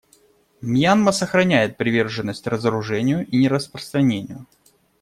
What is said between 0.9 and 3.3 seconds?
сохраняет приверженность разоружению